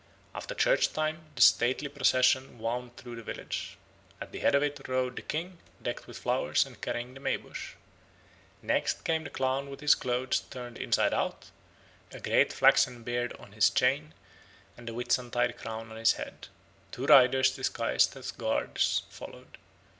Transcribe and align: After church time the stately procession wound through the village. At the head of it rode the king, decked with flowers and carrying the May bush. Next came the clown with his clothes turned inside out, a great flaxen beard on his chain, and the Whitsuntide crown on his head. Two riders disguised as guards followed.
After 0.33 0.55
church 0.55 0.93
time 0.93 1.25
the 1.35 1.43
stately 1.43 1.87
procession 1.87 2.57
wound 2.57 2.97
through 2.97 3.17
the 3.17 3.21
village. 3.21 3.77
At 4.19 4.31
the 4.31 4.39
head 4.39 4.55
of 4.55 4.63
it 4.63 4.87
rode 4.87 5.15
the 5.15 5.21
king, 5.21 5.59
decked 5.79 6.07
with 6.07 6.17
flowers 6.17 6.65
and 6.65 6.81
carrying 6.81 7.13
the 7.13 7.19
May 7.19 7.37
bush. 7.37 7.73
Next 8.63 9.03
came 9.03 9.23
the 9.23 9.29
clown 9.29 9.69
with 9.69 9.79
his 9.79 9.93
clothes 9.93 10.39
turned 10.39 10.79
inside 10.79 11.13
out, 11.13 11.51
a 12.11 12.19
great 12.19 12.51
flaxen 12.51 13.03
beard 13.03 13.33
on 13.37 13.51
his 13.51 13.69
chain, 13.69 14.15
and 14.75 14.87
the 14.87 14.93
Whitsuntide 14.95 15.55
crown 15.55 15.91
on 15.91 15.97
his 15.97 16.13
head. 16.13 16.47
Two 16.91 17.05
riders 17.05 17.55
disguised 17.55 18.15
as 18.17 18.31
guards 18.31 19.03
followed. 19.07 19.59